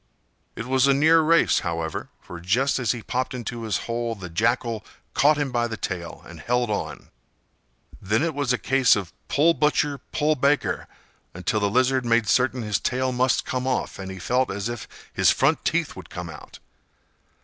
It 0.55 0.65
was 0.65 0.87
a 0.87 0.95
near 0.95 1.21
race, 1.21 1.59
however, 1.59 2.09
for 2.21 2.39
just 2.39 2.79
as 2.79 2.91
he 2.91 3.03
popped 3.03 3.35
into 3.35 3.61
his 3.61 3.77
hole, 3.85 4.15
the 4.15 4.31
Jackal 4.31 4.83
caught 5.13 5.37
him 5.37 5.51
by 5.51 5.67
the 5.67 5.77
tail, 5.77 6.23
and 6.25 6.39
held 6.39 6.71
on. 6.71 7.09
Then 8.01 8.23
it 8.23 8.33
was 8.33 8.51
a 8.51 8.57
case 8.57 8.95
of 8.95 9.13
"pull, 9.27 9.53
butcher; 9.53 9.99
pull, 10.11 10.33
baker," 10.33 10.87
until 11.35 11.59
the 11.59 11.69
Lizard 11.69 12.03
made 12.03 12.27
certain 12.27 12.63
his 12.63 12.79
tail 12.79 13.11
must 13.11 13.45
come 13.45 13.67
off, 13.67 13.99
and 13.99 14.09
he 14.09 14.17
felt 14.17 14.49
as 14.49 14.69
if 14.69 14.87
his 15.13 15.29
front 15.29 15.63
teeth 15.63 15.95
would 15.95 16.09
come 16.09 16.31
out. 16.31 16.57